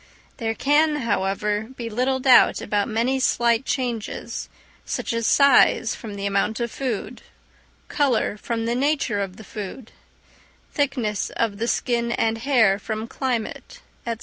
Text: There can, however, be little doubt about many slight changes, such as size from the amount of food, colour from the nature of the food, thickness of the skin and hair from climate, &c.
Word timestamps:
There 0.37 0.55
can, 0.55 0.95
however, 1.03 1.67
be 1.75 1.87
little 1.87 2.19
doubt 2.19 2.59
about 2.59 2.87
many 2.87 3.19
slight 3.19 3.65
changes, 3.65 4.49
such 4.83 5.13
as 5.13 5.27
size 5.27 5.93
from 5.93 6.15
the 6.15 6.25
amount 6.25 6.59
of 6.59 6.71
food, 6.71 7.21
colour 7.87 8.35
from 8.35 8.65
the 8.65 8.73
nature 8.73 9.21
of 9.21 9.37
the 9.37 9.43
food, 9.43 9.91
thickness 10.73 11.29
of 11.29 11.59
the 11.59 11.67
skin 11.67 12.11
and 12.13 12.39
hair 12.39 12.79
from 12.79 13.05
climate, 13.07 13.81
&c. 14.07 14.15